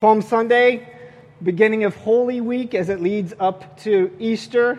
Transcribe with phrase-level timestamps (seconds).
[0.00, 0.88] Palm Sunday,
[1.42, 4.78] beginning of Holy Week as it leads up to Easter,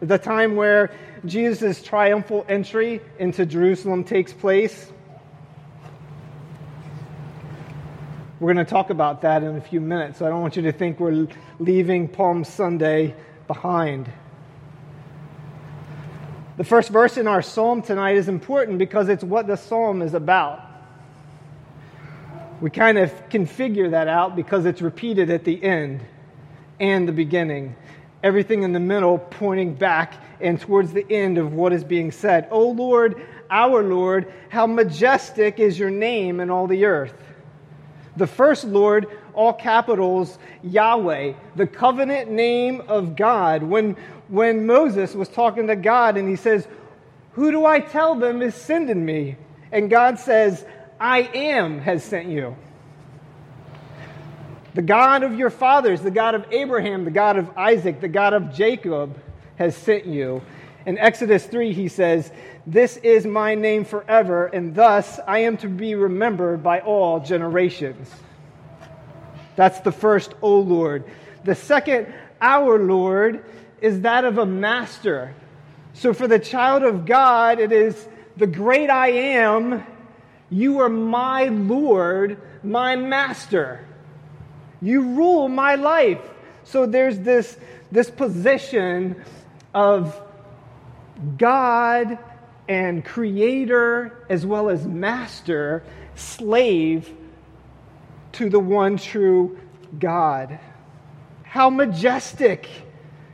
[0.00, 0.94] the time where
[1.24, 4.92] Jesus' triumphal entry into Jerusalem takes place.
[8.40, 10.62] We're going to talk about that in a few minutes, so I don't want you
[10.64, 11.28] to think we're
[11.58, 13.14] leaving Palm Sunday
[13.46, 14.12] behind.
[16.58, 20.12] The first verse in our psalm tonight is important because it's what the psalm is
[20.12, 20.71] about.
[22.62, 26.00] We kind of can figure that out because it's repeated at the end
[26.78, 27.74] and the beginning.
[28.22, 32.46] Everything in the middle pointing back and towards the end of what is being said.
[32.52, 33.20] O Lord,
[33.50, 37.14] our Lord, how majestic is your name in all the earth.
[38.16, 43.64] The first Lord, all capitals, Yahweh, the covenant name of God.
[43.64, 43.96] When,
[44.28, 46.68] when Moses was talking to God and he says,
[47.32, 49.36] Who do I tell them is sending me?
[49.72, 50.64] And God says,
[51.02, 52.56] I am has sent you.
[54.74, 58.34] The God of your fathers, the God of Abraham, the God of Isaac, the God
[58.34, 59.20] of Jacob
[59.56, 60.42] has sent you.
[60.86, 62.30] In Exodus 3, he says,
[62.68, 68.08] This is my name forever, and thus I am to be remembered by all generations.
[69.56, 71.04] That's the first, O Lord.
[71.42, 73.44] The second, our Lord,
[73.80, 75.34] is that of a master.
[75.94, 79.84] So for the child of God, it is the great I am
[80.52, 83.84] you are my Lord, my master.
[84.82, 86.20] You rule my life.
[86.64, 87.56] So there's this,
[87.90, 89.22] this position
[89.72, 90.20] of
[91.38, 92.18] God
[92.68, 95.84] and creator as well as master,
[96.16, 97.10] slave
[98.32, 99.58] to the one true
[99.98, 100.58] God.
[101.44, 102.68] How majestic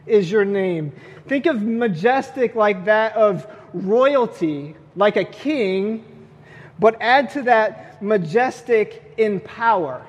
[0.07, 0.93] is your name.
[1.27, 6.05] Think of majestic like that of royalty, like a king
[6.79, 10.05] but add to that majestic in power.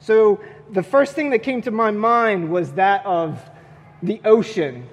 [0.00, 3.40] So the first thing that came to my mind was that of
[4.02, 4.86] the ocean.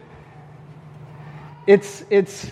[1.65, 2.51] It's, it's,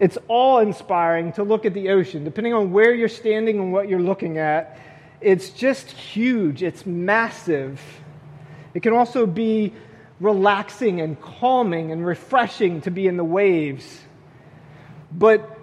[0.00, 2.24] it's awe inspiring to look at the ocean.
[2.24, 4.78] Depending on where you're standing and what you're looking at,
[5.20, 7.80] it's just huge, it's massive.
[8.74, 9.72] It can also be
[10.20, 14.00] relaxing and calming and refreshing to be in the waves.
[15.12, 15.57] But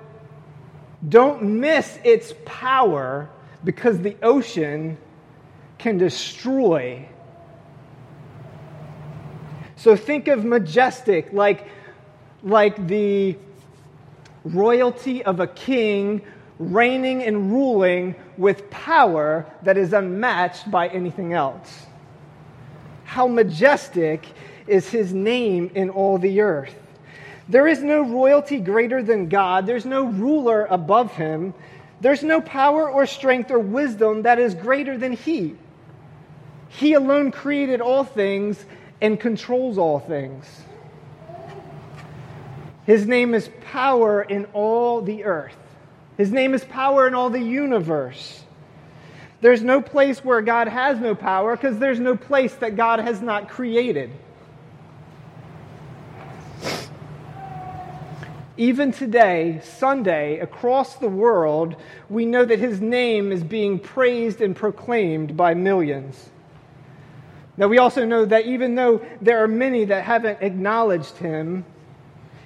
[1.09, 3.29] don't miss its power
[3.63, 4.97] because the ocean
[5.77, 7.07] can destroy.
[9.75, 11.67] So think of majestic like,
[12.43, 13.37] like the
[14.43, 16.21] royalty of a king
[16.59, 21.85] reigning and ruling with power that is unmatched by anything else.
[23.03, 24.25] How majestic
[24.67, 26.75] is his name in all the earth.
[27.47, 31.53] There is no royalty greater than God, there's no ruler above him,
[32.01, 35.55] there's no power or strength or wisdom that is greater than he.
[36.69, 38.63] He alone created all things
[38.99, 40.45] and controls all things.
[42.85, 45.55] His name is power in all the earth.
[46.17, 48.43] His name is power in all the universe.
[49.41, 53.21] There's no place where God has no power because there's no place that God has
[53.21, 54.11] not created.
[58.57, 61.75] Even today, Sunday, across the world,
[62.09, 66.29] we know that his name is being praised and proclaimed by millions.
[67.57, 71.65] Now, we also know that even though there are many that haven't acknowledged him,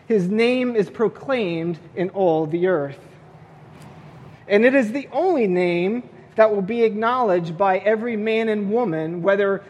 [0.08, 3.00] his name is proclaimed in all the earth.
[4.48, 9.22] And it is the only name that will be acknowledged by every man and woman,
[9.22, 9.64] whether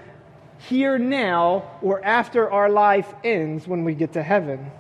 [0.69, 4.71] here now or after our life ends when we get to heaven.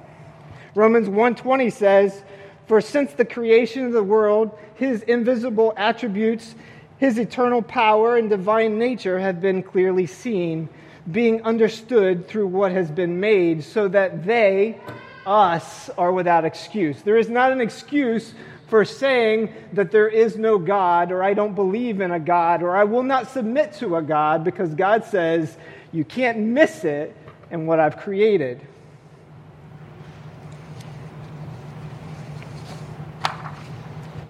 [0.79, 2.23] Romans 1:20 says,
[2.67, 6.55] "For since the creation of the world, his invisible attributes,
[6.97, 10.69] his eternal power and divine nature have been clearly seen,
[11.11, 14.77] being understood through what has been made, so that they,
[15.25, 18.33] us, are without excuse." There is not an excuse
[18.67, 22.77] for saying that there is no God, or I don't believe in a God, or
[22.77, 25.57] I will not submit to a God, because God says
[25.91, 27.13] you can't miss it
[27.51, 28.61] in what I've created.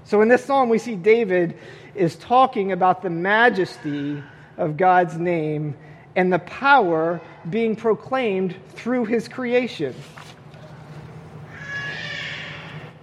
[0.10, 1.56] So in this psalm, we see David
[1.94, 4.24] is talking about the majesty
[4.58, 5.78] of God's name
[6.16, 9.94] and the power being proclaimed through his creation.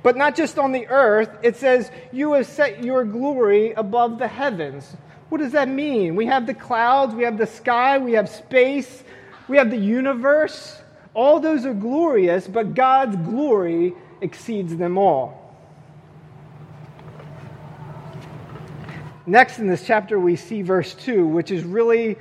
[0.03, 4.27] But not just on the earth, it says, You have set your glory above the
[4.27, 4.97] heavens.
[5.29, 6.17] What does that mean?
[6.17, 9.05] We have the clouds, we have the sky, we have space,
[9.47, 10.77] we have the universe.
[11.15, 15.46] All those are glorious, but God's glory exceeds them all.
[19.27, 22.17] Next in this chapter, we see verse 2, which is really,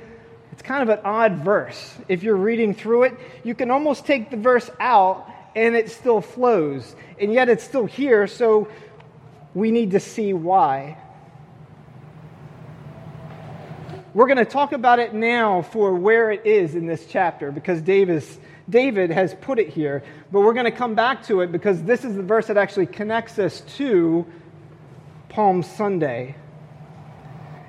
[0.50, 1.94] it's kind of an odd verse.
[2.08, 3.14] If you're reading through it,
[3.44, 6.96] you can almost take the verse out and it still flows.
[7.20, 8.68] And yet it's still here, so
[9.54, 10.98] we need to see why.
[14.12, 17.80] We're going to talk about it now for where it is in this chapter because
[17.82, 18.38] Davis,
[18.68, 20.02] David has put it here.
[20.32, 22.86] But we're going to come back to it because this is the verse that actually
[22.86, 24.26] connects us to
[25.28, 26.34] Palm Sunday.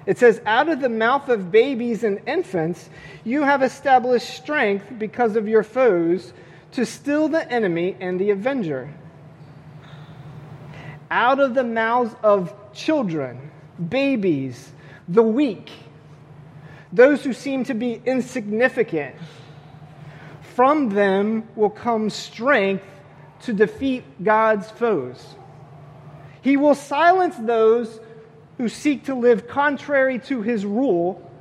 [0.07, 2.89] It says, Out of the mouth of babies and infants,
[3.25, 6.33] you have established strength because of your foes
[6.71, 8.91] to still the enemy and the avenger.
[11.11, 13.51] Out of the mouths of children,
[13.89, 14.71] babies,
[15.09, 15.71] the weak,
[16.91, 19.15] those who seem to be insignificant,
[20.55, 22.85] from them will come strength
[23.41, 25.35] to defeat God's foes.
[26.41, 27.99] He will silence those
[28.57, 31.31] who seek to live contrary to his rule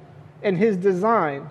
[0.43, 1.49] and his design.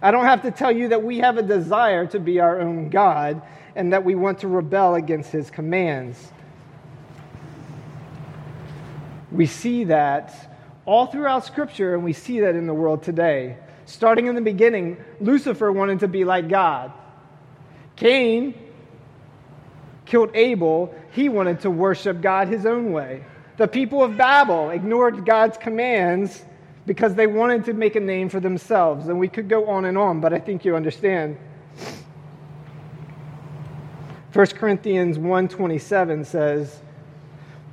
[0.00, 2.90] I don't have to tell you that we have a desire to be our own
[2.90, 3.42] God
[3.74, 6.32] and that we want to rebel against his commands.
[9.30, 10.52] We see that
[10.86, 13.56] all throughout Scripture, and we see that in the world today.
[13.84, 16.92] Starting in the beginning, Lucifer wanted to be like God.
[17.96, 18.54] Cain
[20.06, 23.24] killed Abel, he wanted to worship God his own way.
[23.56, 26.44] The people of Babel ignored God's commands
[26.86, 29.08] because they wanted to make a name for themselves.
[29.08, 31.36] And we could go on and on, but I think you understand.
[34.32, 36.80] 1 Corinthians 1:27 says,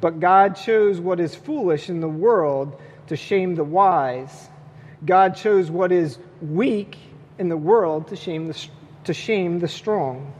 [0.01, 4.49] "But God chose what is foolish in the world to shame the wise.
[5.05, 6.97] God chose what is weak
[7.37, 8.67] in the world to shame the,
[9.03, 10.31] to shame the strong."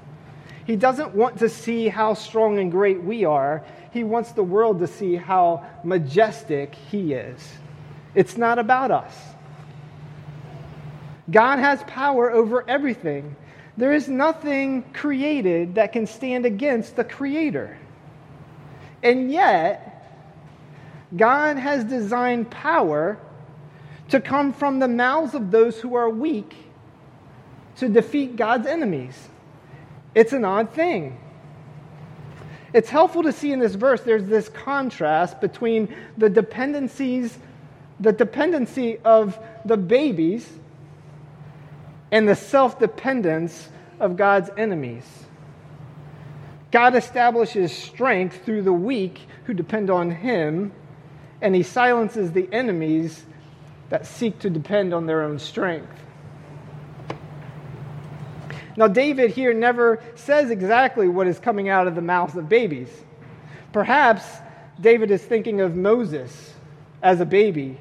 [0.65, 3.65] He doesn't want to see how strong and great we are.
[3.92, 7.39] He wants the world to see how majestic He is.
[8.15, 9.13] It's not about us.
[11.30, 13.36] God has power over everything.
[13.75, 17.77] There is nothing created that can stand against the Creator.
[19.01, 19.89] And yet,
[21.15, 23.18] God has designed power
[24.10, 26.56] to come from the mouths of those who are weak
[27.77, 29.30] to defeat God's enemies.
[30.15, 31.19] It's an odd thing.
[32.74, 37.38] It's helpful to see in this verse there's this contrast between the dependencies,
[38.00, 40.51] the dependency of the babies
[42.12, 43.69] and the self dependence
[44.00, 45.06] of God's enemies.
[46.71, 50.71] God establishes strength through the weak who depend on Him,
[51.42, 53.24] and He silences the enemies
[53.89, 56.04] that seek to depend on their own strength.
[58.75, 62.90] Now, David here never says exactly what is coming out of the mouths of babies.
[63.72, 64.24] Perhaps
[64.80, 66.54] David is thinking of Moses
[67.02, 67.80] as a baby,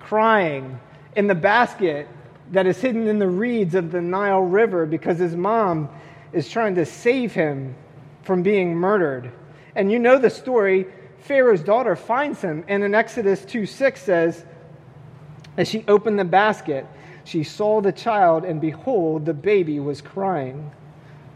[0.00, 0.78] crying
[1.14, 2.08] in the basket
[2.50, 5.88] that is hidden in the reeds of the Nile River because his mom
[6.32, 7.74] is trying to save him
[8.22, 9.30] from being murdered.
[9.74, 10.86] And you know the story.
[11.18, 14.44] Pharaoh's daughter finds him, and in Exodus 2 6 says,
[15.56, 16.86] As she opened the basket,
[17.24, 20.70] she saw the child, and behold, the baby was crying.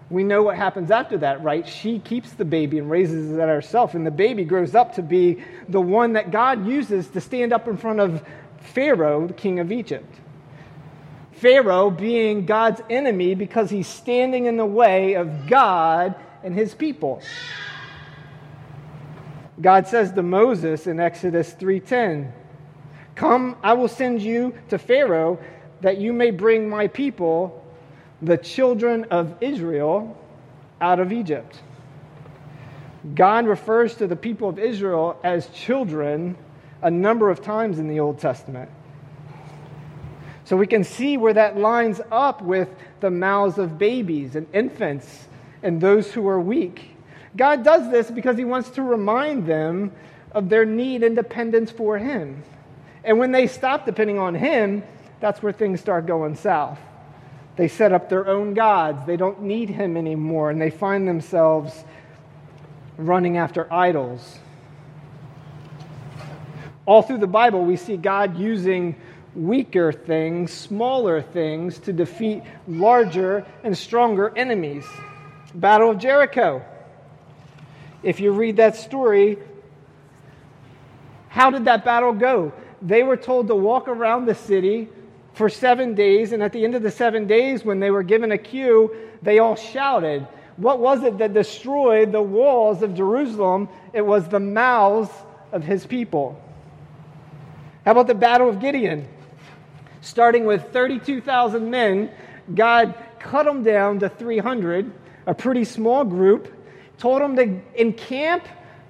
[0.08, 1.66] We know what happens after that, right?
[1.66, 5.42] She keeps the baby and raises it herself, and the baby grows up to be
[5.68, 8.22] the one that God uses to stand up in front of
[8.60, 10.12] Pharaoh, the king of Egypt.
[11.32, 17.20] Pharaoh being God's enemy because he's standing in the way of God and his people.
[19.60, 22.32] God says to Moses in Exodus 3:10,
[23.14, 25.38] "Come, I will send you to Pharaoh
[25.80, 27.64] that you may bring my people,
[28.22, 30.16] the children of Israel,
[30.80, 31.60] out of Egypt.
[33.14, 36.36] God refers to the people of Israel as children
[36.82, 38.70] a number of times in the Old Testament.
[40.44, 42.68] So we can see where that lines up with
[43.00, 45.26] the mouths of babies and infants
[45.62, 46.90] and those who are weak.
[47.36, 49.92] God does this because He wants to remind them
[50.32, 52.42] of their need and dependence for Him.
[53.04, 54.82] And when they stop depending on Him,
[55.20, 56.78] that's where things start going south.
[57.56, 59.06] They set up their own gods.
[59.06, 61.84] They don't need him anymore, and they find themselves
[62.98, 64.38] running after idols.
[66.84, 68.94] All through the Bible, we see God using
[69.34, 74.84] weaker things, smaller things, to defeat larger and stronger enemies.
[75.54, 76.62] Battle of Jericho.
[78.02, 79.38] If you read that story,
[81.28, 82.52] how did that battle go?
[82.82, 84.88] They were told to walk around the city
[85.36, 86.32] for seven days.
[86.32, 89.38] And at the end of the seven days, when they were given a cue, they
[89.38, 90.26] all shouted.
[90.56, 93.68] What was it that destroyed the walls of Jerusalem?
[93.92, 95.10] It was the mouths
[95.52, 96.42] of his people.
[97.84, 99.06] How about the Battle of Gideon?
[100.00, 102.10] Starting with 32,000 men,
[102.54, 104.90] God cut them down to 300,
[105.26, 106.52] a pretty small group,
[106.98, 108.44] told them to encamp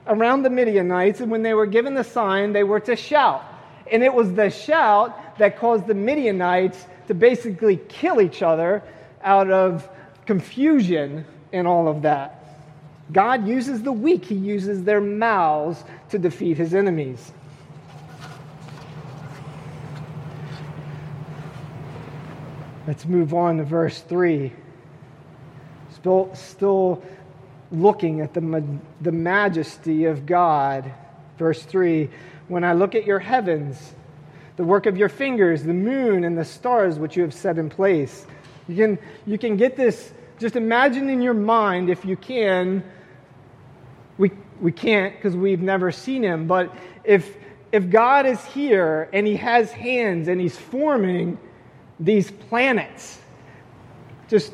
[0.06, 3.44] around the Midianites, and when they were given the sign, they were to shout.
[3.90, 8.83] And it was the shout that caused the Midianites to basically kill each other
[9.23, 9.88] out of
[10.26, 12.43] confusion and all of that.
[13.12, 17.33] God uses the weak, He uses their mouths to defeat His enemies.
[22.87, 24.52] Let's move on to verse 3.
[25.95, 27.02] Still, still
[27.73, 28.64] looking at the,
[29.00, 30.93] the majesty of God.
[31.37, 32.09] Verse 3
[32.49, 33.95] When I look at your heavens,
[34.56, 37.68] the work of your fingers, the moon and the stars which you have set in
[37.68, 38.26] place.
[38.68, 42.82] You can, you can get this, just imagine in your mind, if you can.
[44.18, 47.36] We, we can't because we've never seen him, but if,
[47.70, 51.38] if God is here and he has hands and he's forming
[52.00, 53.20] these planets.
[54.28, 54.52] Just,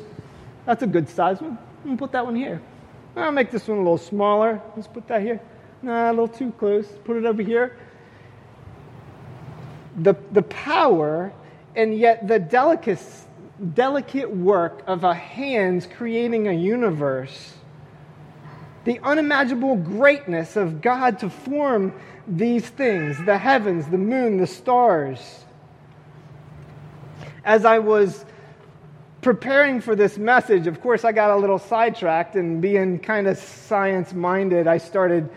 [0.65, 1.57] that's a good size one.
[1.83, 2.61] I'm to put that one here.
[3.15, 4.61] I'll make this one a little smaller.
[4.75, 5.39] Let's put that here.
[5.81, 6.87] Nah, a little too close.
[7.03, 7.77] Put it over here.
[9.97, 11.33] The, the power
[11.75, 12.99] and yet the delicate,
[13.73, 17.53] delicate work of a hands creating a universe.
[18.85, 21.93] The unimaginable greatness of God to form
[22.27, 25.43] these things the heavens, the moon, the stars
[27.45, 28.25] as I was
[29.21, 33.37] preparing for this message, of course, I got a little sidetracked and being kind of
[33.37, 35.29] science minded, I started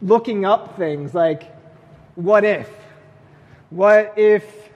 [0.00, 1.54] looking up things like,
[2.14, 2.70] what if?
[3.70, 4.70] What if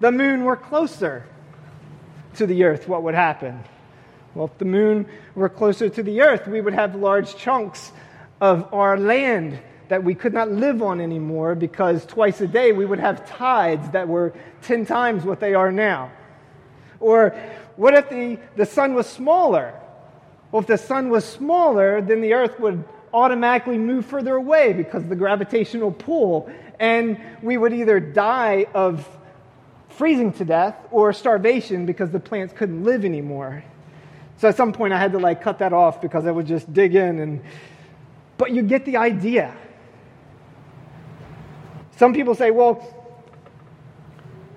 [0.00, 1.26] the moon were closer
[2.36, 2.88] to the earth?
[2.88, 3.62] What would happen?
[4.34, 7.92] Well, if the moon were closer to the earth, we would have large chunks
[8.40, 12.86] of our land that we could not live on anymore because twice a day we
[12.86, 14.32] would have tides that were
[14.62, 16.10] 10 times what they are now.
[17.00, 17.30] Or
[17.76, 19.74] what if the, the sun was smaller?
[20.52, 25.04] Well, if the sun was smaller, then the earth would automatically move further away because
[25.04, 29.06] the gravitational pull, and we would either die of
[29.90, 33.62] freezing to death or starvation because the plants couldn't live anymore.
[34.38, 36.72] So at some point I had to like cut that off because I would just
[36.72, 37.42] dig in and
[38.38, 39.54] but you get the idea.
[41.98, 42.82] Some people say, well,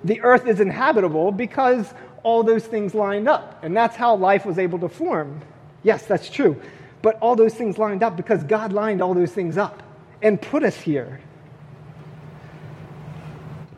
[0.06, 4.58] the earth is inhabitable because all those things lined up, and that's how life was
[4.58, 5.42] able to form.
[5.84, 6.62] Yes, that's true.
[7.02, 9.84] But all those things lined up because God lined all those things up
[10.22, 11.20] and put us here.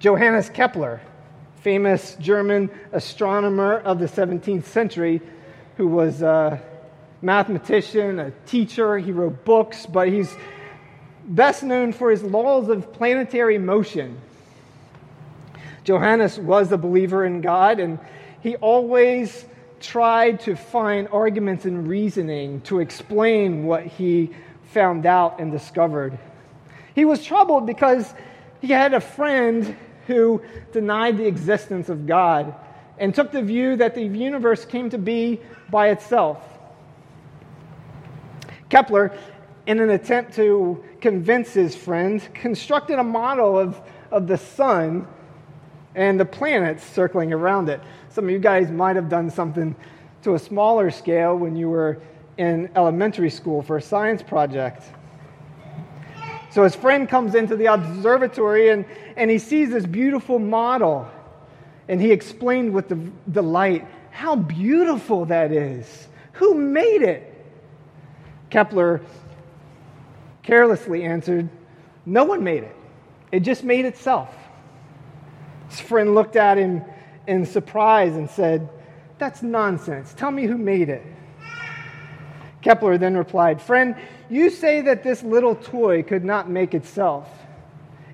[0.06, 1.02] Johannes Kepler,
[1.62, 5.20] famous German astronomer of the 17th century,
[5.78, 6.62] who was a
[7.24, 10.32] mathematician, a teacher, he wrote books, but he's
[11.26, 14.22] best known for his laws of planetary motion.
[15.84, 17.98] Johannes was a believer in God, and
[18.44, 19.44] he always
[19.80, 24.36] tried to find arguments and reasoning to explain what he
[24.66, 26.16] found out and discovered.
[26.94, 28.14] He was troubled because
[28.62, 29.76] he had a friend
[30.08, 32.54] who denied the existence of God
[32.98, 36.42] and took the view that the universe came to be by itself.
[38.70, 39.18] Kepler
[39.68, 43.82] in an attempt to convince his friend, constructed a model of,
[44.12, 45.08] of the sun
[45.96, 47.82] and the planets circling around it.
[48.10, 49.76] Some of you guys might have done something
[50.24, 52.00] to a smaller scale when you were
[52.38, 54.84] in elementary school for a science project.
[56.56, 58.86] So his friend comes into the observatory and,
[59.18, 61.06] and he sees this beautiful model.
[61.90, 62.96] And he explained with the
[63.30, 66.08] delight how beautiful that is.
[66.32, 67.46] Who made it?
[68.50, 69.02] Kepler
[70.44, 71.50] carelessly answered,
[72.06, 72.76] No one made it.
[73.34, 74.34] It just made itself.
[75.68, 76.86] His friend looked at him
[77.28, 78.70] in surprise and said,
[79.18, 80.14] That's nonsense.
[80.14, 81.06] Tell me who made it.
[82.62, 83.98] Kepler then replied, Friend,
[84.30, 87.28] you say that this little toy could not make itself.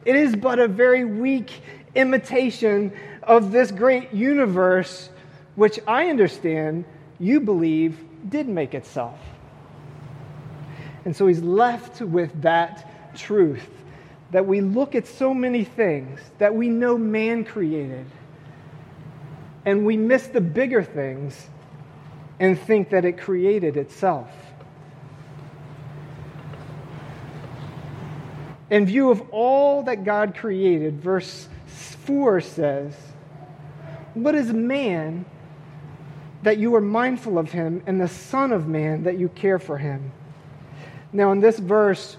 [0.06, 1.62] It is but a very weak
[1.96, 2.92] imitation
[3.24, 5.10] of this great universe,
[5.56, 6.86] which I understand
[7.20, 9.20] you believe did make itself.
[11.06, 13.68] And so he's left with that truth
[14.32, 18.06] that we look at so many things that we know man created,
[19.66, 21.48] and we miss the bigger things
[22.40, 24.30] and think that it created itself.
[28.72, 32.96] In view of all that God created, verse 4 says,
[34.14, 35.26] What is man
[36.44, 39.78] that you are mindful of him, and the Son of Man that you care for
[39.78, 40.14] him?
[41.12, 42.18] Now, in this verse,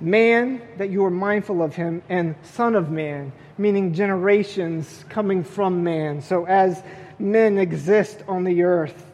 [0.00, 5.82] Man, that you are mindful of him, and Son of Man, meaning generations coming from
[5.82, 6.20] man.
[6.20, 6.82] So as
[7.18, 9.06] men exist on the earth,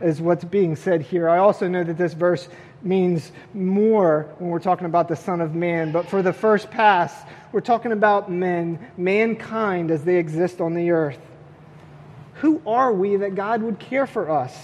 [0.00, 1.28] is what's being said here.
[1.28, 2.48] I also know that this verse
[2.86, 7.14] means more when we're talking about the Son of Man, but for the first pass,
[7.52, 11.18] we're talking about men, mankind as they exist on the earth.
[12.34, 14.54] Who are we that God would care for us?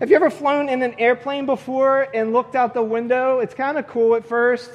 [0.00, 3.38] Have you ever flown in an airplane before and looked out the window?
[3.38, 4.70] It's kind of cool at first.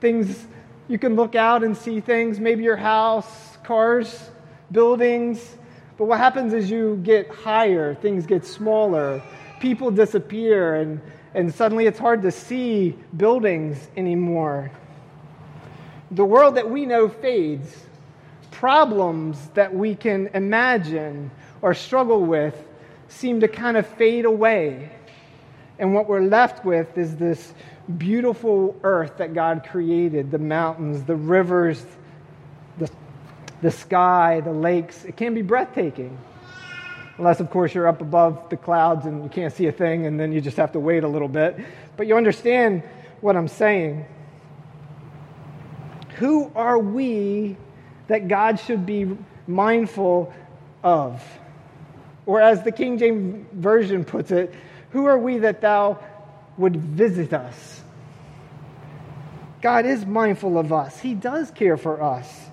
[0.00, 0.46] Things,
[0.88, 4.30] you can look out and see things, maybe your house, cars,
[4.70, 5.56] buildings.
[5.98, 9.22] But what happens is you get higher, things get smaller,
[9.62, 11.00] people disappear, and,
[11.34, 14.72] and suddenly it's hard to see buildings anymore.
[16.10, 17.86] The world that we know fades.
[18.50, 21.30] Problems that we can imagine
[21.62, 22.54] or struggle with
[23.08, 24.90] seem to kind of fade away.
[25.78, 27.54] And what we're left with is this
[27.98, 31.86] beautiful earth that God created the mountains, the rivers,
[32.78, 32.90] the,
[33.62, 35.04] the sky, the lakes.
[35.04, 36.18] It can be breathtaking.
[37.18, 40.18] Unless, of course, you're up above the clouds and you can't see a thing, and
[40.18, 41.58] then you just have to wait a little bit.
[41.96, 42.82] But you understand
[43.20, 44.06] what I'm saying.
[46.16, 47.56] Who are we
[48.08, 49.16] that God should be
[49.46, 50.32] mindful
[50.82, 51.22] of?
[52.26, 54.54] Or as the King James Version puts it,
[54.90, 55.98] who are we that thou
[56.56, 57.82] would visit us?
[59.60, 60.98] God is mindful of us.
[60.98, 62.50] He does care for us.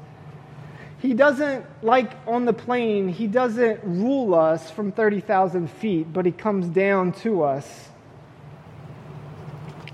[1.02, 6.32] He doesn't, like on the plane, He doesn't rule us from 30,000 feet, but He
[6.32, 7.90] comes down to us.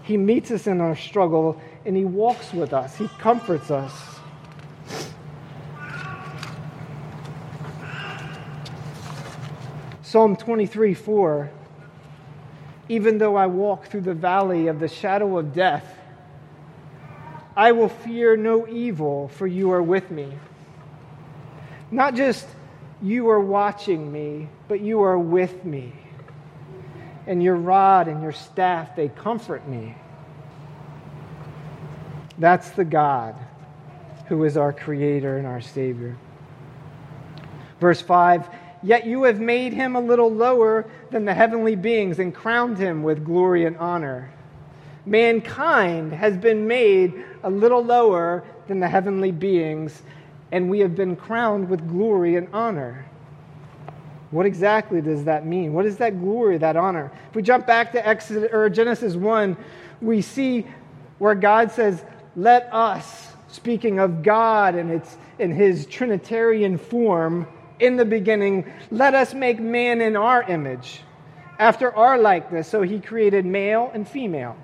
[0.01, 3.93] He meets us in our struggle and He walks with us, He comforts us.
[10.01, 11.51] Psalm 23 4
[12.89, 15.85] Even though I walk through the valley of the shadow of death,
[17.55, 20.31] I will fear no evil, for you are with me.
[21.95, 22.45] Not just
[23.01, 25.93] you are watching me, but you are with me.
[27.25, 29.95] And your rod and your staff, they comfort me.
[32.37, 33.35] That's the God
[34.27, 36.17] who is our Creator and our Savior.
[37.79, 38.49] Verse 5
[38.83, 43.03] Yet you have made him a little lower than the heavenly beings and crowned him
[43.03, 44.33] with glory and honor.
[45.05, 50.01] Mankind has been made a little lower than the heavenly beings,
[50.51, 53.05] and we have been crowned with glory and honor.
[54.31, 55.73] What exactly does that mean?
[55.73, 57.11] What is that glory, that honor?
[57.29, 59.55] If we jump back to Exodus, or Genesis 1,
[60.01, 60.65] we see
[61.19, 62.03] where God says,
[62.35, 67.47] Let us, speaking of God and its in his Trinitarian form,
[67.79, 71.01] in the beginning, let us make man in our image,
[71.59, 72.67] after our likeness.
[72.67, 74.55] So he created male and female.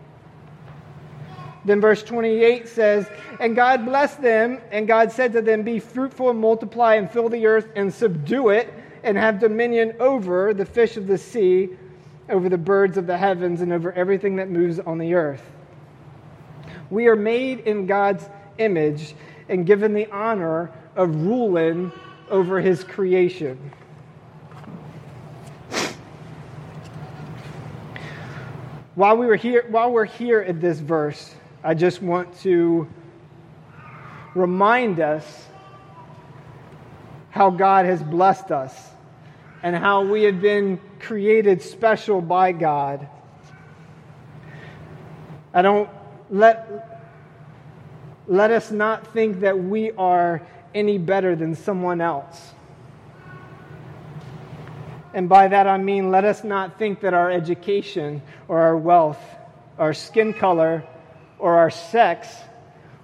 [1.63, 3.07] Then verse 28 says,
[3.39, 7.29] And God blessed them, and God said to them, Be fruitful and multiply and fill
[7.29, 11.69] the earth and subdue it, and have dominion over the fish of the sea,
[12.29, 15.43] over the birds of the heavens, and over everything that moves on the earth.
[16.89, 19.15] We are made in God's image
[19.47, 21.91] and given the honor of ruling
[22.29, 23.71] over his creation.
[28.95, 32.87] While we were here, while we're here at this verse, I just want to
[34.33, 35.45] remind us
[37.29, 38.75] how God has blessed us
[39.61, 43.07] and how we have been created special by God.
[45.53, 45.89] I don't
[46.31, 46.99] let
[48.27, 50.41] let us not think that we are
[50.73, 52.53] any better than someone else.
[55.13, 59.19] And by that I mean, let us not think that our education or our wealth,
[59.77, 60.85] our skin color,
[61.41, 62.29] or our sex,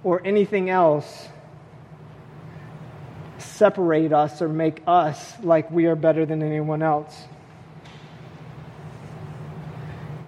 [0.04, 1.28] or anything else
[3.38, 7.24] separate us or make us like we are better than anyone else.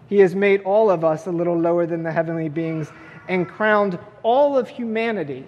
[0.09, 2.91] He has made all of us a little lower than the heavenly beings
[3.29, 5.45] and crowned all of humanity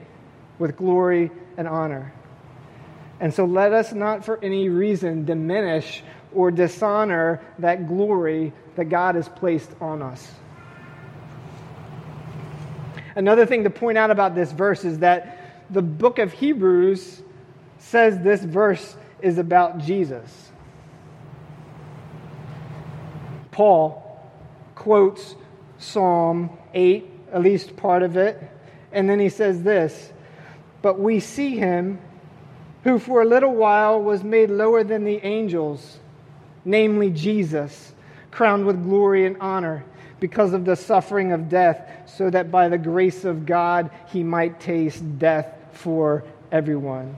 [0.61, 2.13] with glory and honor.
[3.19, 9.17] And so let us not for any reason diminish or dishonor that glory that God
[9.17, 10.33] has placed on us.
[13.15, 17.23] Another thing to point out about this verse is that the book of Hebrews
[17.79, 20.51] says this verse is about Jesus.
[23.51, 24.21] Paul
[24.75, 25.35] quotes
[25.79, 28.43] Psalm 8, at least part of it,
[28.93, 30.13] and then he says this
[30.83, 32.01] but we see him
[32.83, 35.99] who for a little while was made lower than the angels,
[36.65, 37.93] namely Jesus,
[38.33, 39.85] crowned with glory and honor,
[40.23, 44.61] because of the suffering of death, so that by the grace of God he might
[44.61, 47.17] taste death for everyone.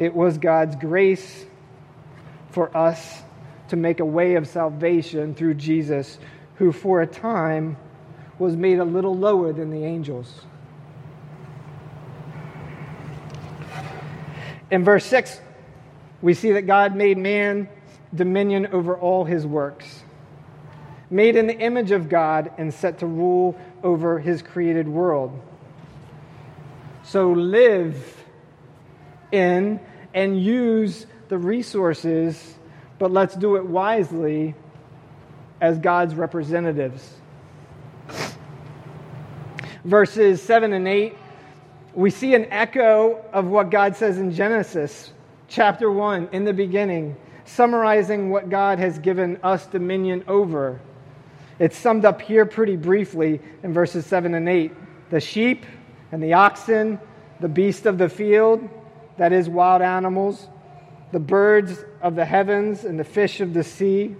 [0.00, 1.46] It was God's grace
[2.50, 3.22] for us
[3.68, 6.18] to make a way of salvation through Jesus,
[6.56, 7.76] who for a time
[8.40, 10.40] was made a little lower than the angels.
[14.68, 15.40] In verse 6,
[16.22, 17.68] we see that God made man
[18.12, 19.99] dominion over all his works,
[21.10, 25.38] made in the image of God and set to rule over his created world.
[27.02, 28.24] So live
[29.32, 29.80] in
[30.14, 32.54] and use the resources,
[32.98, 34.54] but let's do it wisely
[35.60, 37.16] as God's representatives.
[39.84, 41.16] Verses 7 and 8,
[41.94, 45.12] we see an echo of what God says in Genesis
[45.48, 50.80] chapter 1 in the beginning, summarizing what God has given us dominion over.
[51.60, 54.72] It's summed up here pretty briefly in verses 7 and 8.
[55.10, 55.66] The sheep
[56.10, 56.98] and the oxen,
[57.38, 58.66] the beast of the field,
[59.18, 60.48] that is, wild animals,
[61.12, 64.16] the birds of the heavens, and the fish of the sea.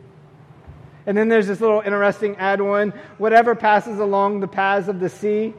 [1.07, 5.09] And then there's this little interesting add on whatever passes along the paths of the
[5.09, 5.55] sea.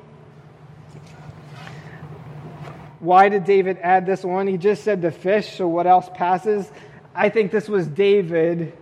[3.00, 4.46] Why did David add this one?
[4.46, 6.72] He just said the fish, so what else passes?
[7.16, 8.78] I think this was David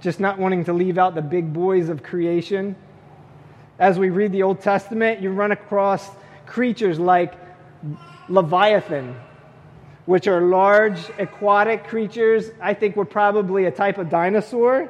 [0.00, 2.76] just not wanting to leave out the big boys of creation.
[3.78, 6.08] As we read the Old Testament, you run across
[6.46, 7.34] creatures like
[8.28, 9.16] Leviathan,
[10.06, 12.50] which are large aquatic creatures.
[12.60, 14.88] I think we're probably a type of dinosaur.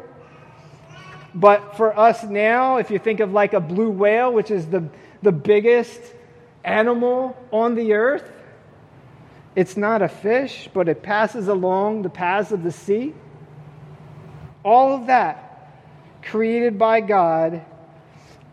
[1.34, 4.88] But for us now, if you think of like a blue whale, which is the,
[5.22, 6.00] the biggest
[6.64, 8.30] animal on the earth,
[9.54, 13.14] it's not a fish, but it passes along the paths of the sea.
[14.64, 15.44] All of that
[16.22, 17.64] created by God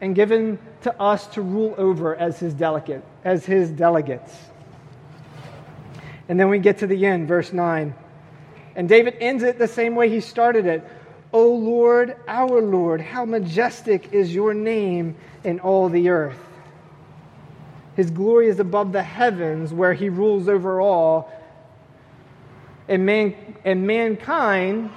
[0.01, 4.33] and given to us to rule over as his delegate, as his delegates.
[6.27, 7.93] And then we get to the end, verse 9.
[8.75, 10.83] And David ends it the same way he started it.
[11.31, 16.39] O Lord, our Lord, how majestic is your name in all the earth.
[17.95, 21.31] His glory is above the heavens, where he rules over all.
[22.87, 24.91] And, man, and mankind,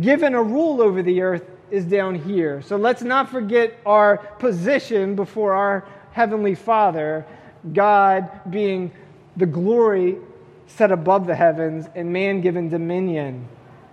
[0.00, 2.62] given a rule over the earth, is down here.
[2.62, 7.26] So let's not forget our position before our Heavenly Father,
[7.72, 8.92] God being
[9.36, 10.18] the glory
[10.66, 13.48] set above the heavens, and man given dominion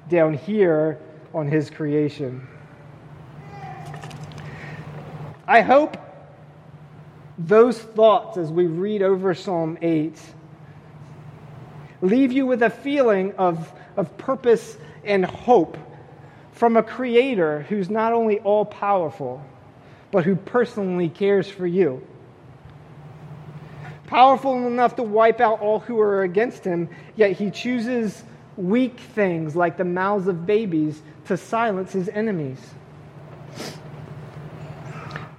[0.10, 1.00] down here
[1.34, 2.48] on his creation.
[5.48, 5.98] I hope
[7.38, 10.20] those thoughts as we read over Psalm 8
[12.02, 15.78] leave you with a feeling of, of purpose and hope
[16.62, 19.44] from a creator who's not only all powerful,
[20.12, 22.06] but who personally cares for you.
[24.06, 28.24] Powerful enough to wipe out all who are against him, yet he chooses
[28.58, 32.60] weak things like the mouths of babies to silence his enemies.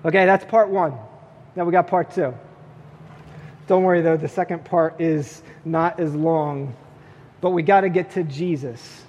[0.04, 0.92] Okay, that's part one.
[1.54, 2.34] Now we got part two.
[3.68, 6.74] Don't worry though, the second part is not as long,
[7.40, 9.01] but we got to get to Jesus.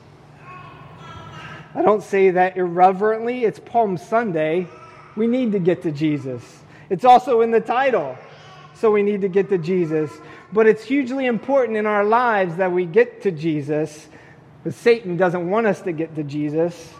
[1.75, 3.45] I don't say that irreverently.
[3.45, 4.67] It's Palm Sunday.
[5.15, 6.61] We need to get to Jesus.
[6.89, 8.17] It's also in the title,
[8.75, 10.11] so we need to get to Jesus.
[10.51, 14.07] But it's hugely important in our lives that we get to Jesus,
[14.63, 16.93] but Satan doesn't want us to get to Jesus.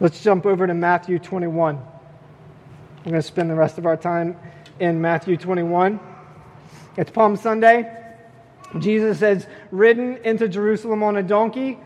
[0.00, 1.76] Let's jump over to Matthew 21.
[1.76, 4.36] We're going to spend the rest of our time
[4.80, 6.00] in Matthew 21.
[6.96, 8.01] It's Palm Sunday.
[8.78, 11.78] Jesus has ridden into Jerusalem on a donkey,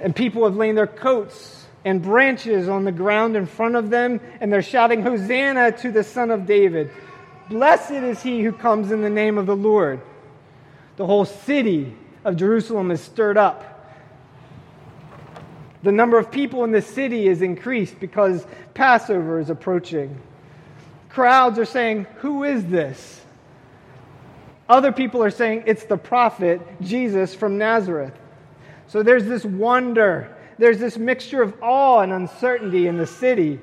[0.00, 4.20] and people have laid their coats and branches on the ground in front of them,
[4.40, 6.90] and they're shouting, Hosanna to the Son of David.
[7.48, 10.00] Blessed is he who comes in the name of the Lord.
[10.96, 13.76] The whole city of Jerusalem is stirred up
[15.86, 20.20] the number of people in the city is increased because Passover is approaching.
[21.08, 23.15] Crowds are saying, Who is this?
[24.68, 28.14] Other people are saying, It's the prophet Jesus from Nazareth.
[28.88, 33.60] So there's this wonder, there's this mixture of awe and uncertainty in the city.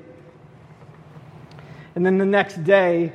[1.96, 3.14] And then the next day,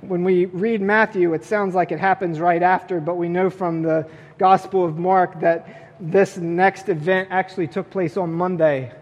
[0.00, 3.82] when we read Matthew, it sounds like it happens right after, but we know from
[3.82, 8.92] the Gospel of Mark that this next event actually took place on Monday.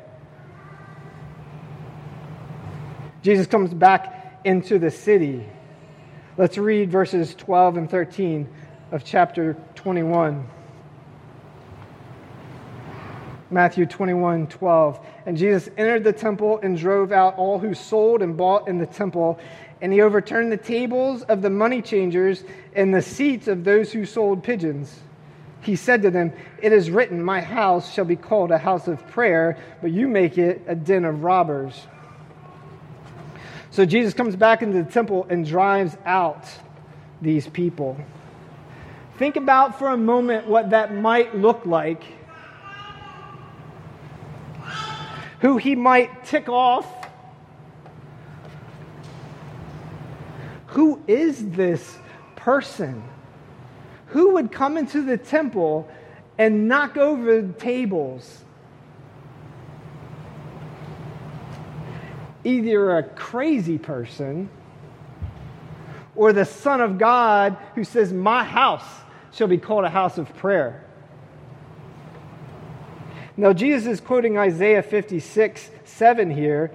[3.23, 5.47] Jesus comes back into the city.
[6.38, 8.48] Let's read verses 12 and 13
[8.92, 10.46] of chapter 21.
[13.51, 15.07] Matthew 21 12.
[15.27, 18.87] And Jesus entered the temple and drove out all who sold and bought in the
[18.87, 19.40] temple.
[19.81, 24.07] And he overturned the tables of the money changers and the seats of those who
[24.07, 24.96] sold pigeons.
[25.61, 29.05] He said to them, It is written, My house shall be called a house of
[29.09, 31.88] prayer, but you make it a den of robbers.
[33.70, 36.44] So Jesus comes back into the temple and drives out
[37.20, 37.96] these people.
[39.18, 42.02] Think about for a moment what that might look like
[45.40, 46.87] who he might tick off.
[50.68, 51.98] Who is this
[52.37, 53.02] person?
[54.09, 55.88] Who would come into the temple
[56.38, 58.44] and knock over tables?
[62.44, 64.48] Either a crazy person
[66.14, 68.87] or the Son of God who says, My house
[69.33, 70.85] shall be called a house of prayer.
[73.37, 76.72] Now, Jesus is quoting Isaiah 56 7 here,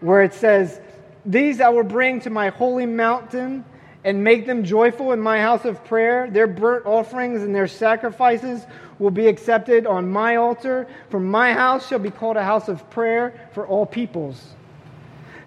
[0.00, 0.80] where it says,
[1.24, 3.64] These I will bring to my holy mountain
[4.04, 6.30] and make them joyful in my house of prayer.
[6.30, 8.66] Their burnt offerings and their sacrifices
[8.98, 10.86] will be accepted on my altar.
[11.08, 14.54] For my house shall be called a house of prayer for all peoples.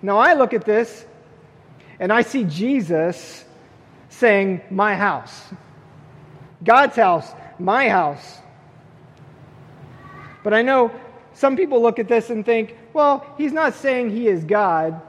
[0.02, 1.06] Now, I look at this
[2.00, 3.46] and I see Jesus
[4.10, 5.44] saying, My house.
[6.64, 8.40] God's house, my house.
[10.44, 10.92] But I know
[11.34, 15.00] some people look at this and think, well, he's not saying he is God,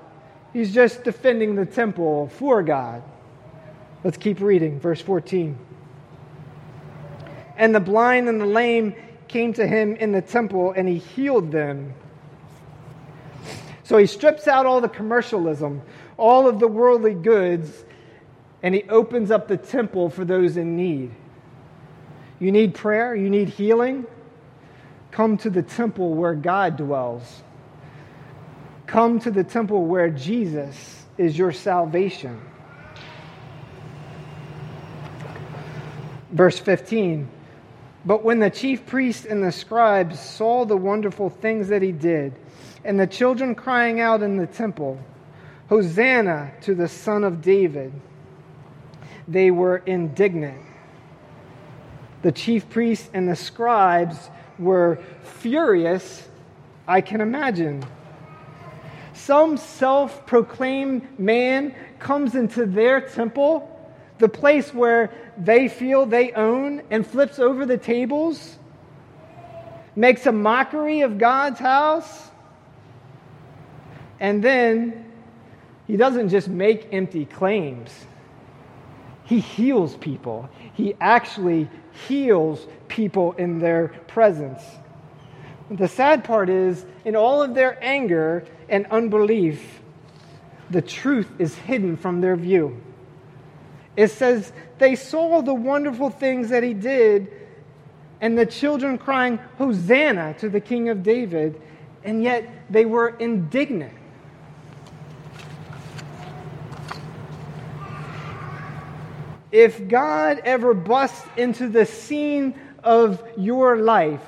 [0.53, 3.03] he's just defending the temple for God.
[4.05, 5.59] Let's keep reading, verse 14.
[7.57, 8.95] And the blind and the lame
[9.27, 11.95] came to him in the temple, and he healed them.
[13.83, 15.83] So he strips out all the commercialism,
[16.17, 17.85] all of the worldly goods,
[18.63, 21.11] and he opens up the temple for those in need.
[22.39, 24.07] You need prayer, you need healing,
[25.11, 27.43] Come to the temple where God dwells.
[28.87, 32.41] Come to the temple where Jesus is your salvation.
[36.31, 37.29] Verse 15
[38.05, 42.35] But when the chief priests and the scribes saw the wonderful things that he did,
[42.85, 44.99] and the children crying out in the temple,
[45.69, 47.93] Hosanna to the Son of David,
[49.27, 50.63] they were indignant.
[52.23, 56.27] The chief priests and the scribes were furious,
[56.87, 57.85] I can imagine.
[59.13, 63.78] Some self proclaimed man comes into their temple,
[64.19, 68.59] the place where they feel they own, and flips over the tables,
[69.95, 72.31] makes a mockery of God's house,
[74.21, 75.05] and then
[75.87, 77.91] he doesn't just make empty claims.
[79.25, 80.49] He heals people.
[80.75, 81.69] He actually
[82.09, 84.63] heals people in their presence.
[85.71, 89.81] The sad part is, in all of their anger and unbelief,
[90.71, 92.81] the truth is hidden from their view.
[93.99, 97.33] It says, they saw the wonderful things that he did,
[98.21, 101.61] and the children crying, Hosanna to the King of David,
[102.05, 103.93] and yet they were indignant.
[109.51, 114.23] If God ever busts into the scene of your life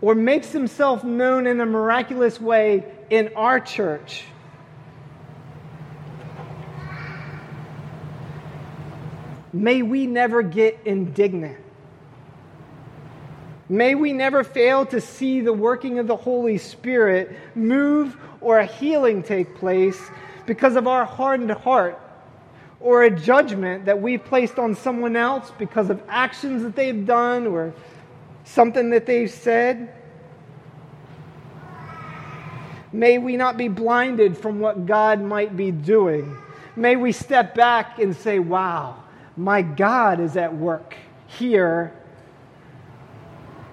[0.00, 4.26] or makes himself known in a miraculous way in our church,
[9.62, 11.58] may we never get indignant.
[13.68, 18.66] May we never fail to see the working of the Holy Spirit move or a
[18.66, 20.00] healing take place
[20.46, 22.00] because of our hardened heart
[22.78, 27.46] or a judgment that we've placed on someone else because of actions that they've done
[27.46, 27.74] or
[28.44, 29.92] something that they've said.
[32.92, 36.36] May we not be blinded from what God might be doing.
[36.76, 39.02] May we step back and say, wow,
[39.36, 40.94] my God is at work
[41.26, 41.92] here.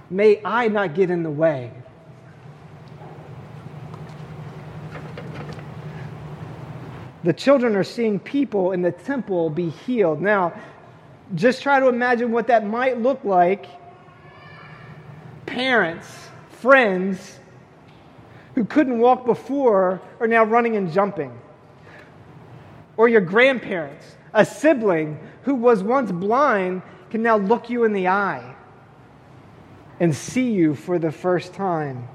[0.10, 1.72] May I not get in the way.
[7.24, 10.22] the children are seeing people in the temple be healed.
[10.22, 10.54] Now,
[11.36, 13.66] just try to imagine what that might look like.
[15.46, 16.08] Parents,
[16.50, 17.40] friends
[18.56, 21.32] who couldn't walk before are now running and jumping.
[22.98, 28.08] Or your grandparents, a sibling who was once blind can now look you in the
[28.08, 28.56] eye
[30.00, 32.08] and see you for the first time.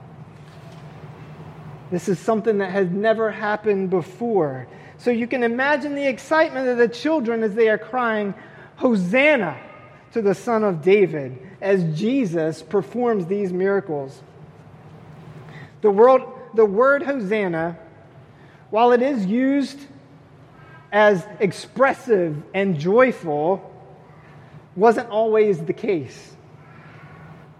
[1.90, 4.66] This is something that has never happened before.
[4.98, 8.34] So you can imagine the excitement of the children as they are crying,
[8.76, 9.58] Hosanna
[10.12, 11.38] to the Son of David.
[11.60, 14.22] as Jesus performs these miracles.
[15.80, 16.22] The, world,
[16.54, 17.76] the word Hosanna,
[18.70, 19.80] while it is used
[20.92, 23.74] as expressive and joyful,
[24.76, 26.36] wasn't always the case.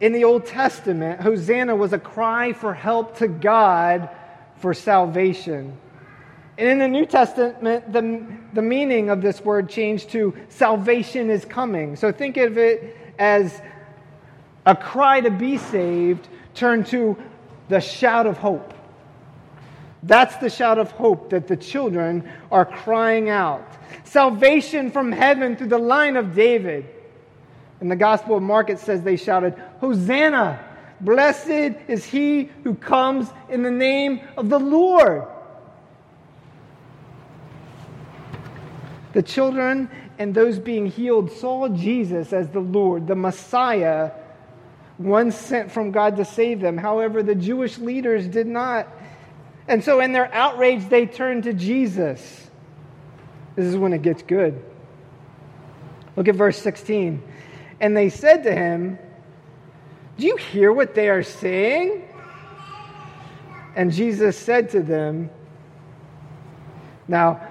[0.01, 4.09] In the Old Testament, Hosanna was a cry for help to God
[4.59, 5.77] for salvation.
[6.57, 11.45] And in the New Testament, the, the meaning of this word changed to salvation is
[11.45, 11.97] coming.
[11.97, 13.61] So think of it as
[14.67, 17.17] a cry to be saved turned to
[17.69, 18.75] the shout of hope.
[20.03, 23.67] That's the shout of hope that the children are crying out.
[24.05, 26.87] Salvation from heaven through the line of David.
[27.81, 30.65] In the Gospel of Mark, it says they shouted, Hosanna!
[31.01, 35.25] Blessed is he who comes in the name of the Lord.
[39.13, 44.11] The children and those being healed saw Jesus as the Lord, the Messiah,
[44.97, 46.77] one sent from God to save them.
[46.77, 48.89] However, the Jewish leaders did not.
[49.69, 52.51] And so, in their outrage, they turn to Jesus.
[53.55, 54.63] This is when it gets good.
[56.17, 57.23] Look at verse 16.
[57.81, 58.99] And they said to him,
[60.17, 62.09] Do you hear what they are saying?
[63.77, 65.31] And Jesus said to them,
[67.07, 67.47] Now,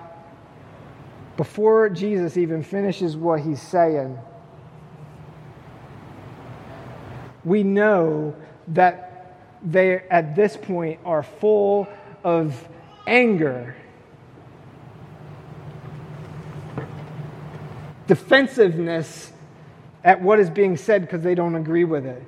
[1.38, 4.17] before Jesus even finishes what he's saying,
[7.45, 8.36] we know
[8.69, 9.08] that
[9.63, 11.88] they, at this point, are full
[12.27, 12.67] of
[13.07, 13.73] anger,
[18.05, 19.31] defensiveness
[20.03, 22.21] at what is being said because they don't agree with it.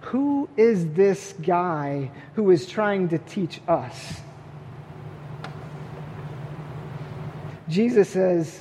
[0.00, 4.22] Who is this guy who is trying to teach us?
[7.68, 8.58] Jesus says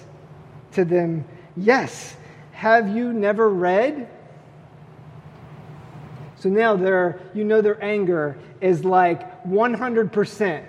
[0.73, 1.23] to them,
[1.56, 2.17] Yes,
[2.51, 4.10] have you never read?
[6.36, 10.65] So now their, you know their anger is like 100%.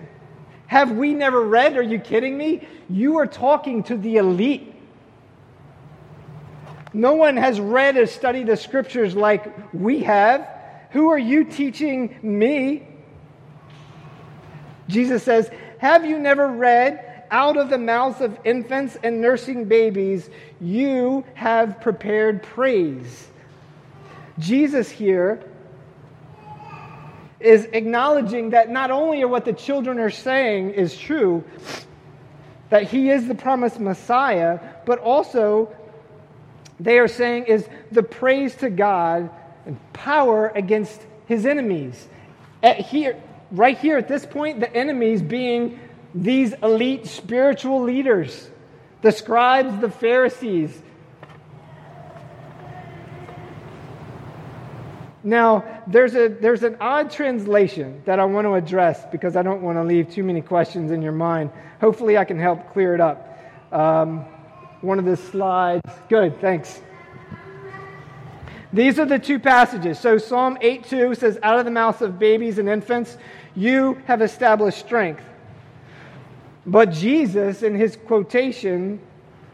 [0.73, 1.77] Have we never read?
[1.77, 2.67] Are you kidding me?
[2.89, 4.75] You are talking to the elite.
[6.95, 10.49] No one has read or studied the scriptures like we have.
[10.93, 12.89] Who are you teaching me?
[14.89, 20.31] Jesus says, Have you never read, out of the mouths of infants and nursing babies,
[20.59, 23.29] you have prepared praise?
[24.39, 25.45] Jesus here
[27.43, 31.45] is acknowledging that not only are what the children are saying is true,
[32.71, 35.75] that he is the promised Messiah, but also
[36.81, 39.31] they are saying is the praise to God
[39.67, 42.09] and power against his enemies.
[42.63, 45.79] At here, right here at this point, the enemies being
[46.15, 48.51] these elite spiritual leaders,
[49.03, 50.81] the scribes, the Pharisees.
[55.25, 59.63] Now, there's, a, there's an odd translation that I want to address because I don't
[59.63, 61.51] want to leave too many questions in your mind.
[61.81, 63.39] Hopefully, I can help clear it up.
[63.71, 64.25] Um,
[64.81, 65.89] one of the slides.
[66.09, 66.81] Good, thanks.
[68.73, 69.99] These are the two passages.
[69.99, 73.17] So Psalm 8 2 says, Out of the mouths of babies and infants,
[73.55, 75.23] you have established strength.
[76.67, 79.01] But Jesus, in his quotation,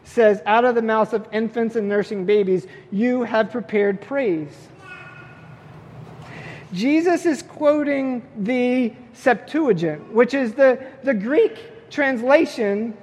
[0.03, 4.68] says, Out of the mouths of infants and nursing babies, you have prepared praise.
[6.73, 12.95] Jesus is quoting the Septuagint, which is the, the Greek translation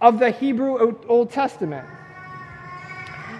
[0.00, 1.86] of the Hebrew Old Testament.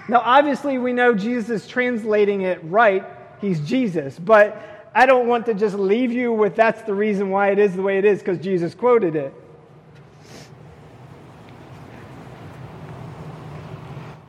[0.09, 3.04] Now, obviously, we know Jesus is translating it right.
[3.40, 4.18] He's Jesus.
[4.18, 7.76] But I don't want to just leave you with that's the reason why it is
[7.76, 9.35] the way it is because Jesus quoted it.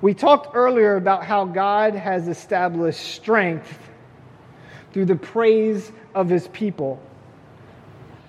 [0.02, 3.89] We talked earlier about how God has established strength
[4.94, 7.02] through the praise of his people.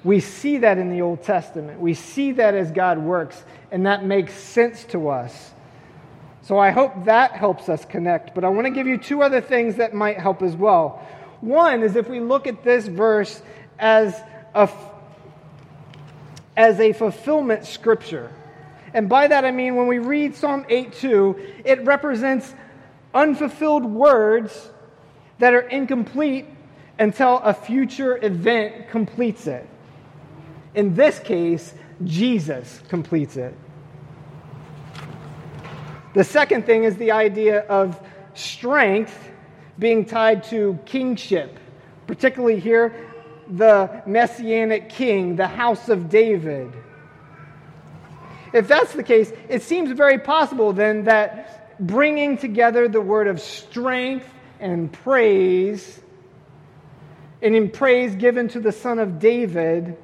[0.03, 1.81] We see that in the Old Testament.
[1.81, 5.53] We see that as God works, and that makes sense to us.
[6.43, 8.35] So I hope that helps us connect.
[8.35, 11.07] But I want to give you two other things that might help as well.
[11.41, 13.43] One is if we look at this verse
[13.79, 14.19] as
[14.55, 14.69] a,
[16.57, 18.33] as a fulfillment scripture.
[18.93, 22.53] And by that I mean when we read Psalm 8 2, it represents
[23.15, 24.71] unfulfilled words
[25.41, 26.47] that are incomplete
[26.99, 29.67] until a future event completes it.
[30.75, 31.75] In this case,
[32.05, 33.55] Jesus completes it.
[36.15, 38.01] The second thing is the idea of
[38.35, 39.31] strength
[39.79, 41.59] being tied to kingship,
[42.07, 42.95] particularly here,
[43.49, 46.73] the messianic king, the house of David.
[48.53, 53.41] If that's the case, it seems very possible then that bringing together the word of
[53.41, 54.27] strength,
[54.61, 56.01] and praise,
[57.43, 59.97] and in praise given to the Son of David,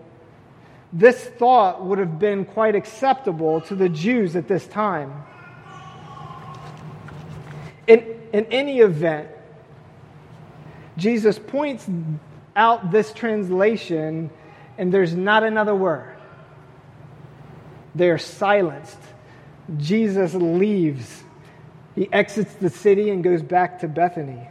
[0.93, 5.25] this thought would have been quite acceptable to the Jews at this time.
[7.87, 7.99] In,
[8.33, 9.29] in any event,
[10.97, 11.87] Jesus points
[12.55, 14.31] out this translation,
[14.79, 16.17] and there's not another word.
[17.95, 18.99] They're silenced.
[19.77, 21.23] Jesus leaves.
[21.97, 24.49] He exits the city and goes back to Bethany.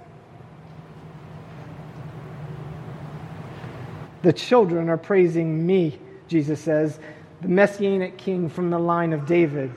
[4.24, 7.00] The children are praising me, Jesus says,
[7.42, 9.72] the messianic king from the line of David.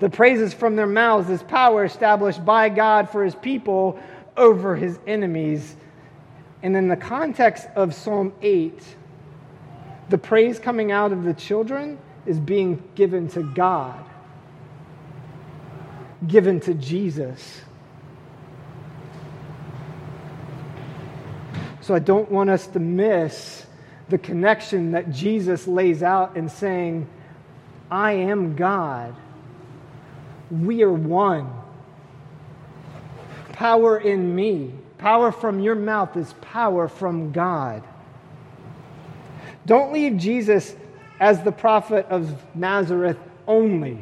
[0.00, 3.98] The praises from their mouths is power established by God for his people
[4.36, 5.76] over his enemies.
[6.62, 8.82] And in the context of Psalm 8,
[10.10, 14.04] the praise coming out of the children is being given to God,
[16.26, 17.62] given to Jesus.
[21.80, 23.66] So I don't want us to miss
[24.08, 27.08] the connection that Jesus lays out in saying,
[27.90, 29.14] I am God.
[30.50, 31.50] We are one.
[33.52, 34.72] Power in me.
[34.98, 37.82] Power from your mouth is power from God.
[39.66, 40.74] Don't leave Jesus
[41.20, 43.98] as the prophet of Nazareth only.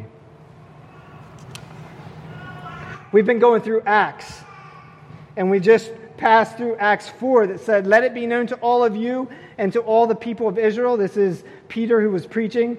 [3.12, 4.40] We've been going through Acts,
[5.36, 8.82] and we just passed through Acts 4 that said, Let it be known to all
[8.82, 10.96] of you and to all the people of Israel.
[10.96, 12.78] This is Peter who was preaching,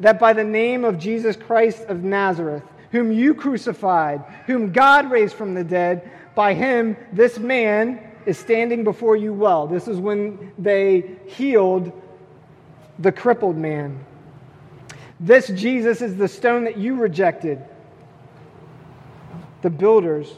[0.00, 5.34] that by the name of Jesus Christ of Nazareth, whom you crucified, whom God raised
[5.34, 9.68] from the dead, by him this man is standing before you well.
[9.68, 11.92] This is when they healed
[12.98, 14.04] the crippled man.
[15.20, 17.64] This Jesus is the stone that you rejected,
[19.62, 20.28] the builders,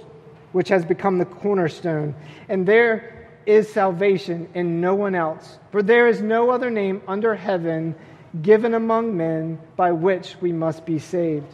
[0.52, 2.14] which has become the cornerstone.
[2.48, 7.34] And there is salvation in no one else, for there is no other name under
[7.34, 7.94] heaven
[8.42, 11.52] given among men by which we must be saved.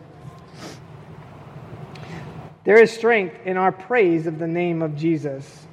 [2.64, 5.66] There is strength in our praise of the name of Jesus.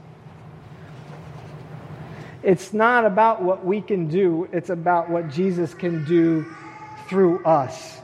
[2.43, 6.45] It's not about what we can do, it's about what Jesus can do
[7.07, 7.99] through us.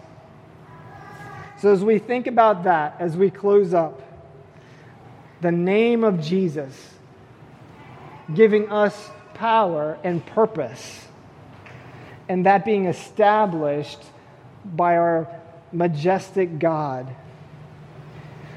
[1.62, 4.01] So, as we think about that, as we close up,
[5.41, 6.93] the name of Jesus
[8.34, 11.07] giving us power and purpose,
[12.28, 13.99] and that being established
[14.64, 15.28] by our
[15.72, 17.16] majestic God.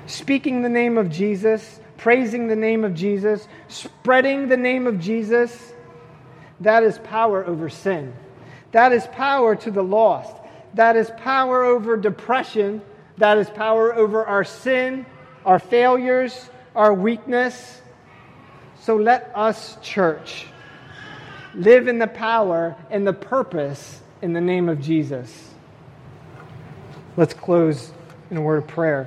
[0.07, 5.73] Speaking the name of Jesus, praising the name of Jesus, spreading the name of Jesus
[6.63, 8.13] that is power over sin.
[8.71, 10.35] That is power to the lost.
[10.75, 12.83] That is power over depression.
[13.23, 15.07] That is power over our sin,
[15.47, 17.81] our failures, our weakness.
[18.81, 20.49] So let us, church,
[21.55, 25.51] live in the power and the purpose in the name of Jesus.
[27.17, 27.93] Let's close
[28.33, 29.07] in a word of prayer.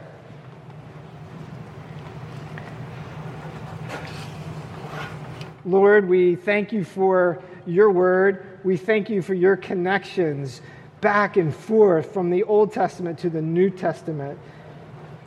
[5.66, 8.60] Lord, we thank you for your word.
[8.64, 10.62] We thank you for your connections
[11.06, 14.40] back and forth from the Old Testament to the New Testament.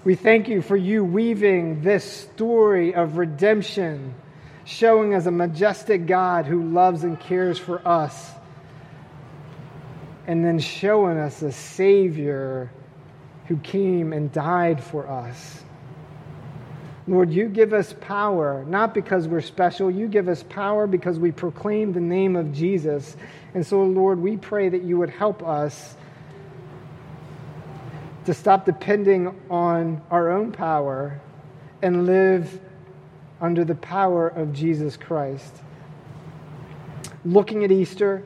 [0.03, 4.13] We thank you for you weaving this story of redemption,
[4.65, 8.29] showing us a majestic God who loves and cares for us,
[10.27, 12.73] and then showing us a Savior
[13.47, 15.63] who came and died for us.
[17.07, 19.93] Lord, you give us power, not because we're special.
[19.93, 23.17] You give us power because we proclaim the name of Jesus.
[23.55, 25.97] And so, Lord, we pray that you would help us
[28.27, 31.21] to stop depending on our own power
[31.81, 32.61] and live
[33.41, 35.55] under the power of Jesus Christ.
[37.25, 38.23] Looking at Easter,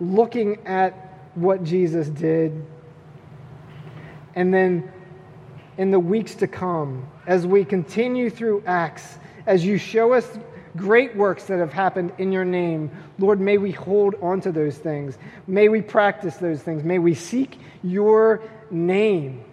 [0.00, 0.92] looking at
[1.34, 2.64] what Jesus did,
[4.34, 4.92] and then
[5.78, 10.38] in the weeks to come, as we continue through Acts, as you show us
[10.76, 14.76] great works that have happened in your name, Lord, may we hold on to those
[14.76, 15.16] things.
[15.46, 16.84] May we practice those things.
[16.84, 19.44] May we seek your name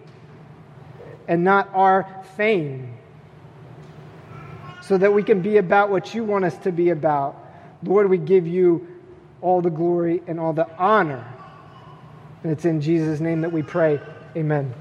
[1.28, 2.94] and not our fame
[4.82, 7.36] so that we can be about what you want us to be about.
[7.82, 8.86] Lord, we give you
[9.40, 11.26] all the glory and all the honor.
[12.42, 14.00] And it's in Jesus' name that we pray.
[14.36, 14.74] Amen.